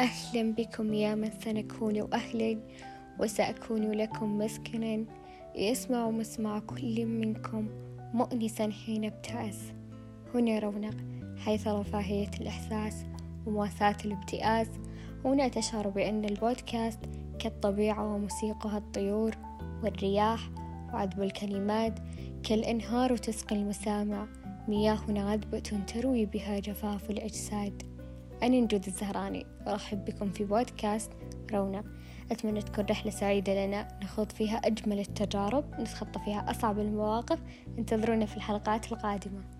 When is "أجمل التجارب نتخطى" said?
34.56-36.20